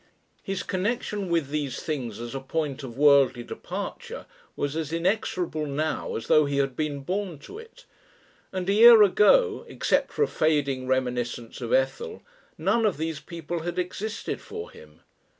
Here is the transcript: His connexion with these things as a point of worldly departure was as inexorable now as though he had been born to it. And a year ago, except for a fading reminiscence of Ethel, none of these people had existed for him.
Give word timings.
His 0.41 0.63
connexion 0.63 1.29
with 1.29 1.49
these 1.49 1.79
things 1.79 2.19
as 2.19 2.33
a 2.33 2.39
point 2.39 2.81
of 2.81 2.97
worldly 2.97 3.43
departure 3.43 4.25
was 4.55 4.75
as 4.75 4.91
inexorable 4.91 5.67
now 5.67 6.15
as 6.15 6.25
though 6.25 6.45
he 6.45 6.57
had 6.57 6.75
been 6.75 7.01
born 7.01 7.37
to 7.41 7.59
it. 7.59 7.85
And 8.51 8.67
a 8.67 8.73
year 8.73 9.03
ago, 9.03 9.63
except 9.67 10.11
for 10.11 10.23
a 10.23 10.27
fading 10.27 10.87
reminiscence 10.87 11.61
of 11.61 11.71
Ethel, 11.71 12.23
none 12.57 12.87
of 12.87 12.97
these 12.97 13.19
people 13.19 13.59
had 13.59 13.77
existed 13.77 14.41
for 14.41 14.71
him. 14.71 15.01